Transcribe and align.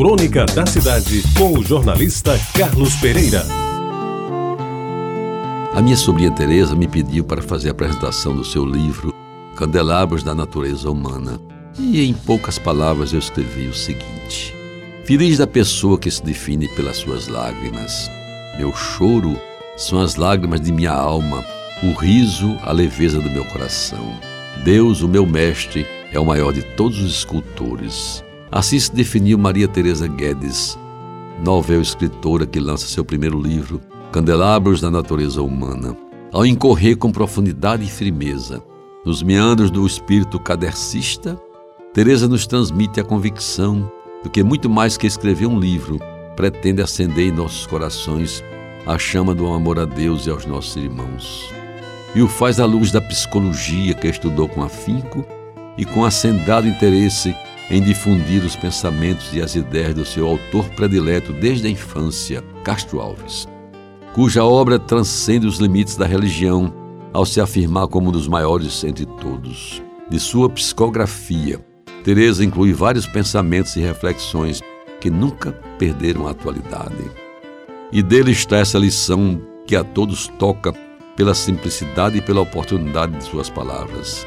Crônica 0.00 0.46
da 0.46 0.64
Cidade, 0.64 1.22
com 1.36 1.58
o 1.58 1.62
jornalista 1.62 2.32
Carlos 2.56 2.94
Pereira. 2.96 3.44
A 5.74 5.82
minha 5.82 5.94
sobrinha 5.94 6.30
Teresa 6.30 6.74
me 6.74 6.88
pediu 6.88 7.22
para 7.22 7.42
fazer 7.42 7.68
a 7.68 7.72
apresentação 7.72 8.34
do 8.34 8.42
seu 8.42 8.64
livro 8.64 9.14
Candelabros 9.54 10.22
da 10.22 10.34
Natureza 10.34 10.90
Humana. 10.90 11.38
E 11.78 12.02
em 12.02 12.14
poucas 12.14 12.58
palavras 12.58 13.12
eu 13.12 13.18
escrevi 13.18 13.66
o 13.66 13.74
seguinte: 13.74 14.56
Feliz 15.04 15.36
da 15.36 15.46
pessoa 15.46 15.98
que 15.98 16.10
se 16.10 16.24
define 16.24 16.66
pelas 16.68 16.96
suas 16.96 17.28
lágrimas. 17.28 18.10
Meu 18.56 18.74
choro 18.74 19.38
são 19.76 20.00
as 20.00 20.14
lágrimas 20.14 20.62
de 20.62 20.72
minha 20.72 20.92
alma, 20.92 21.44
o 21.82 21.92
riso, 21.92 22.56
a 22.62 22.72
leveza 22.72 23.20
do 23.20 23.28
meu 23.28 23.44
coração. 23.44 24.18
Deus, 24.64 25.02
o 25.02 25.08
meu 25.08 25.26
mestre, 25.26 25.86
é 26.10 26.18
o 26.18 26.24
maior 26.24 26.54
de 26.54 26.62
todos 26.62 26.98
os 27.02 27.16
escultores. 27.16 28.24
Assim 28.52 28.80
se 28.80 28.92
definiu 28.92 29.38
Maria 29.38 29.68
Teresa 29.68 30.08
Guedes, 30.08 30.76
novel 31.44 31.80
escritora 31.80 32.44
que 32.44 32.58
lança 32.58 32.84
seu 32.84 33.04
primeiro 33.04 33.40
livro, 33.40 33.80
Candelabros 34.10 34.80
da 34.80 34.90
Natureza 34.90 35.40
Humana. 35.40 35.96
Ao 36.32 36.44
incorrer 36.44 36.96
com 36.96 37.12
profundidade 37.12 37.84
e 37.84 37.88
firmeza 37.88 38.60
nos 39.06 39.22
meandros 39.22 39.70
do 39.70 39.86
espírito 39.86 40.40
cadercista, 40.40 41.40
Teresa 41.94 42.26
nos 42.26 42.44
transmite 42.44 42.98
a 42.98 43.04
convicção 43.04 43.90
do 44.24 44.28
que 44.28 44.42
muito 44.42 44.68
mais 44.68 44.96
que 44.96 45.06
escrever 45.06 45.46
um 45.46 45.58
livro, 45.58 46.00
pretende 46.34 46.82
acender 46.82 47.28
em 47.28 47.32
nossos 47.32 47.66
corações 47.66 48.42
a 48.84 48.98
chama 48.98 49.32
do 49.32 49.46
amor 49.46 49.78
a 49.78 49.84
Deus 49.84 50.26
e 50.26 50.30
aos 50.30 50.44
nossos 50.44 50.74
irmãos. 50.74 51.52
E 52.16 52.20
o 52.20 52.26
faz 52.26 52.58
à 52.58 52.66
luz 52.66 52.90
da 52.90 53.00
psicologia 53.00 53.94
que 53.94 54.08
estudou 54.08 54.48
com 54.48 54.60
afinco 54.60 55.24
e 55.78 55.84
com 55.84 56.04
acendado 56.04 56.66
interesse 56.66 57.32
em 57.70 57.80
difundir 57.80 58.44
os 58.44 58.56
pensamentos 58.56 59.32
e 59.32 59.40
as 59.40 59.54
ideias 59.54 59.94
do 59.94 60.04
seu 60.04 60.26
autor 60.26 60.68
predileto 60.70 61.32
desde 61.32 61.68
a 61.68 61.70
infância, 61.70 62.42
Castro 62.64 63.00
Alves, 63.00 63.46
cuja 64.12 64.44
obra 64.44 64.78
transcende 64.78 65.46
os 65.46 65.58
limites 65.58 65.96
da 65.96 66.04
religião 66.04 66.74
ao 67.12 67.24
se 67.24 67.40
afirmar 67.40 67.86
como 67.86 68.08
um 68.08 68.12
dos 68.12 68.26
maiores 68.26 68.82
entre 68.82 69.06
todos. 69.06 69.80
De 70.08 70.18
sua 70.18 70.50
psicografia, 70.50 71.64
Teresa 72.02 72.44
inclui 72.44 72.72
vários 72.72 73.06
pensamentos 73.06 73.76
e 73.76 73.80
reflexões 73.80 74.60
que 75.00 75.10
nunca 75.10 75.52
perderam 75.78 76.26
a 76.26 76.32
atualidade. 76.32 77.10
E 77.92 78.02
dele 78.02 78.32
está 78.32 78.56
essa 78.56 78.78
lição 78.78 79.40
que 79.66 79.76
a 79.76 79.84
todos 79.84 80.26
toca 80.38 80.72
pela 81.16 81.34
simplicidade 81.34 82.18
e 82.18 82.20
pela 82.20 82.40
oportunidade 82.40 83.16
de 83.16 83.24
suas 83.24 83.48
palavras. 83.48 84.26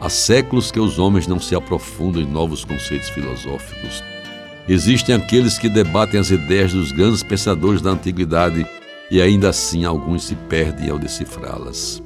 Há 0.00 0.08
séculos 0.08 0.70
que 0.70 0.78
os 0.78 0.98
homens 0.98 1.26
não 1.26 1.40
se 1.40 1.56
aprofundam 1.56 2.22
em 2.22 2.26
novos 2.26 2.64
conceitos 2.64 3.08
filosóficos. 3.08 4.02
Existem 4.68 5.14
aqueles 5.14 5.58
que 5.58 5.68
debatem 5.68 6.20
as 6.20 6.30
ideias 6.30 6.72
dos 6.72 6.92
grandes 6.92 7.22
pensadores 7.22 7.82
da 7.82 7.90
antiguidade 7.90 8.64
e 9.10 9.20
ainda 9.20 9.48
assim 9.48 9.84
alguns 9.84 10.24
se 10.24 10.36
perdem 10.36 10.90
ao 10.90 10.98
decifrá-las. 10.98 12.00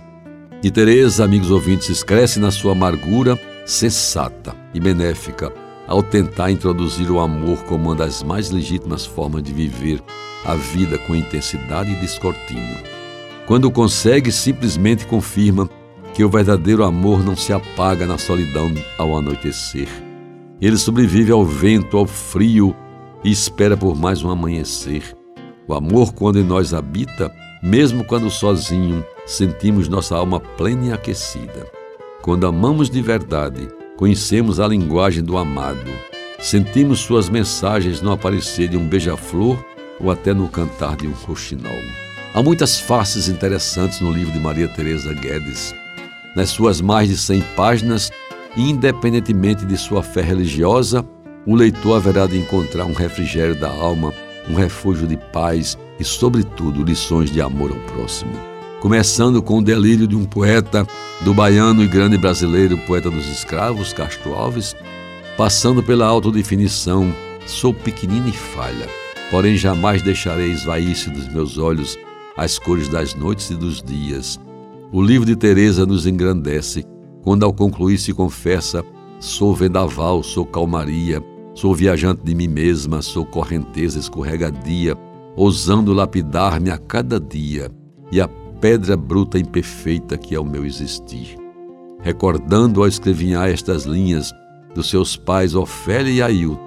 E 0.63 0.71
Teresa, 0.71 1.25
amigos 1.25 1.51
ouvintes, 1.51 2.03
cresce 2.03 2.39
na 2.39 2.51
sua 2.51 2.73
amargura 2.73 3.39
sensata 3.67 4.55
e 4.73 4.81
benéfica 4.81 5.53
ao 5.87 6.03
tentar 6.03 6.51
introduzir 6.51 7.11
o 7.11 7.21
amor 7.21 7.63
como 7.65 7.91
uma 7.91 7.97
das 7.97 8.23
mais 8.23 8.51
legítimas 8.51 9.05
formas 9.05 9.43
de 9.43 9.53
viver 9.53 10.01
a 10.45 10.55
vida 10.55 10.97
com 10.99 11.15
intensidade 11.15 11.91
e 11.91 11.97
descortino. 11.97 12.79
Quando 13.47 13.71
consegue, 13.71 14.33
simplesmente 14.33 15.07
confirma 15.07 15.69
que 16.15 16.23
o 16.23 16.29
verdadeiro 16.29 16.85
amor 16.85 17.25
não 17.25 17.35
se 17.35 17.53
apaga 17.53 18.07
na 18.07 18.19
solidão 18.19 18.73
ao 18.99 19.17
anoitecer. 19.17 19.89
Ele 20.61 20.77
sobrevive 20.77 21.33
ao 21.33 21.45
vento, 21.45 21.97
ao 21.97 22.07
frio 22.07 22.75
e 23.25 23.31
espera 23.31 23.77
por 23.77 23.97
mais 23.97 24.23
um 24.23 24.31
amanhecer. 24.31 25.17
O 25.67 25.75
amor, 25.75 26.13
quando 26.13 26.39
em 26.39 26.45
nós 26.45 26.75
habita, 26.75 27.33
mesmo 27.63 28.05
quando 28.05 28.31
sozinho, 28.31 29.05
sentimos 29.25 29.89
nossa 29.89 30.17
alma 30.17 30.39
plena 30.39 30.87
e 30.87 30.93
aquecida. 30.93 31.67
Quando 32.21 32.47
amamos 32.47 32.91
de 32.91 33.01
verdade, 33.01 33.69
conhecemos 33.97 34.61
a 34.61 34.69
linguagem 34.69 35.23
do 35.23 35.37
amado. 35.37 35.91
Sentimos 36.39 37.01
suas 37.01 37.29
mensagens 37.29 38.03
no 38.03 38.13
aparecer 38.13 38.69
de 38.69 38.77
um 38.77 38.87
beija-flor 38.87 39.65
ou 39.99 40.11
até 40.11 40.35
no 40.35 40.49
cantar 40.49 40.97
de 40.97 41.07
um 41.07 41.13
roxinol. 41.13 41.73
Há 42.35 42.43
muitas 42.43 42.79
faces 42.79 43.29
interessantes 43.29 44.01
no 44.01 44.13
livro 44.13 44.33
de 44.33 44.41
Maria 44.41 44.69
Teresa 44.69 45.13
Guedes 45.15 45.82
nas 46.35 46.51
suas 46.51 46.81
mais 46.81 47.09
de 47.09 47.17
100 47.17 47.43
páginas, 47.57 48.11
independentemente 48.57 49.65
de 49.65 49.77
sua 49.77 50.03
fé 50.03 50.23
religiosa, 50.23 51.05
o 51.47 51.55
leitor 51.55 51.97
haverá 51.97 52.27
de 52.27 52.39
encontrar 52.39 52.85
um 52.85 52.93
refrigério 52.93 53.59
da 53.59 53.69
alma, 53.69 54.13
um 54.49 54.55
refúgio 54.55 55.07
de 55.07 55.17
paz 55.33 55.77
e, 55.99 56.05
sobretudo, 56.05 56.85
lições 56.85 57.31
de 57.31 57.41
amor 57.41 57.71
ao 57.73 57.79
próximo. 57.95 58.33
Começando 58.81 59.41
com 59.43 59.59
o 59.59 59.65
delírio 59.65 60.07
de 60.07 60.17
um 60.17 60.25
poeta, 60.25 60.87
do 61.21 61.33
baiano 61.33 61.85
e 61.85 61.89
grande 61.89 62.19
brasileiro 62.19 62.77
poeta 62.79 63.11
dos 63.11 63.29
escravos, 63.29 63.93
Castro 63.93 64.35
Alves, 64.35 64.75
passando 65.37 65.83
pela 65.83 66.07
autodefinição, 66.07 67.15
sou 67.47 67.73
pequenina 67.73 68.29
e 68.29 68.33
falha, 68.33 68.89
porém 69.31 69.57
jamais 69.57 70.03
deixarei 70.03 70.51
esvair-se 70.51 71.11
dos 71.11 71.29
meus 71.29 71.59
olhos 71.59 71.97
as 72.37 72.59
cores 72.59 72.89
das 72.89 73.15
noites 73.15 73.51
e 73.51 73.55
dos 73.55 73.83
dias, 73.83 74.39
o 74.93 75.01
livro 75.01 75.25
de 75.25 75.35
Teresa 75.35 75.87
nos 75.87 76.07
engrandece, 76.07 76.85
quando 77.23 77.45
ao 77.45 77.53
concluir 77.53 77.97
se 77.97 78.13
confessa: 78.13 78.85
sou 79.19 79.55
vendaval, 79.55 80.23
sou 80.23 80.45
calmaria, 80.45 81.25
sou 81.55 81.75
viajante 81.75 82.23
de 82.23 82.35
mim 82.35 82.49
mesma, 82.49 83.01
sou 83.01 83.25
correnteza 83.25 83.99
escorregadia, 83.99 84.95
ousando 85.35 85.95
lapidar-me 85.95 86.71
a 86.71 86.77
cada 86.77 87.19
dia, 87.19 87.71
e 88.11 88.21
a 88.21 88.29
pedra 88.61 88.95
bruta 88.95 89.39
imperfeita 89.39 90.19
que 90.19 90.35
é 90.35 90.41
o 90.41 90.45
meu 90.45 90.65
existir. 90.65 91.37
Recordando 92.01 92.83
ao 92.83 92.89
escrevinhar 92.89 93.49
estas 93.49 93.85
linhas 93.85 94.31
dos 94.75 94.91
seus 94.91 95.17
pais 95.17 95.55
Ofélia 95.55 96.13
e 96.13 96.23
Ailton, 96.23 96.61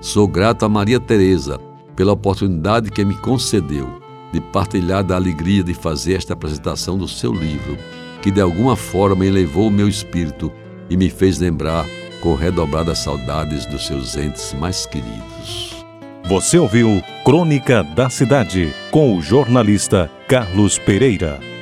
sou 0.00 0.26
grato 0.26 0.64
a 0.64 0.68
Maria 0.68 0.98
Teresa 0.98 1.58
pela 1.94 2.12
oportunidade 2.12 2.90
que 2.90 3.04
me 3.04 3.14
concedeu 3.16 4.07
de 4.32 4.40
partilhar 4.40 5.02
da 5.02 5.16
alegria 5.16 5.62
de 5.62 5.74
fazer 5.74 6.14
esta 6.14 6.32
apresentação 6.34 6.98
do 6.98 7.08
seu 7.08 7.32
livro, 7.32 7.78
que 8.22 8.30
de 8.30 8.40
alguma 8.40 8.76
forma 8.76 9.24
elevou 9.24 9.68
o 9.68 9.70
meu 9.70 9.88
espírito 9.88 10.52
e 10.90 10.96
me 10.96 11.08
fez 11.08 11.38
lembrar 11.38 11.86
com 12.20 12.34
redobradas 12.34 12.98
saudades 12.98 13.64
dos 13.66 13.86
seus 13.86 14.16
entes 14.16 14.54
mais 14.54 14.86
queridos. 14.86 15.76
Você 16.24 16.58
ouviu 16.58 17.02
Crônica 17.24 17.82
da 17.82 18.10
Cidade 18.10 18.72
com 18.90 19.16
o 19.16 19.22
jornalista 19.22 20.10
Carlos 20.28 20.78
Pereira. 20.78 21.57